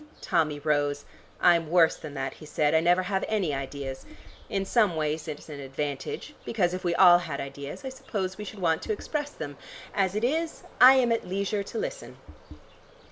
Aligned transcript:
Tommy 0.19 0.57
rose. 0.57 1.05
"I'm 1.39 1.69
worse 1.69 1.95
than 1.95 2.15
that," 2.15 2.33
he 2.33 2.45
said. 2.47 2.73
"I 2.73 2.79
never 2.79 3.03
have 3.03 3.23
any 3.27 3.53
ideas. 3.53 4.03
In 4.49 4.65
some 4.65 4.95
ways 4.95 5.27
it's 5.27 5.47
an 5.47 5.59
advantage, 5.59 6.33
because 6.43 6.73
if 6.73 6.83
we 6.83 6.95
all 6.95 7.19
had 7.19 7.39
ideas, 7.39 7.85
I 7.85 7.89
suppose 7.89 8.35
we 8.35 8.43
should 8.43 8.57
want 8.57 8.81
to 8.81 8.93
express 8.93 9.29
them. 9.29 9.57
As 9.93 10.15
it 10.15 10.23
is 10.23 10.63
I 10.79 10.95
am 10.95 11.11
at 11.11 11.27
leisure 11.27 11.61
to 11.61 11.77
listen." 11.77 12.17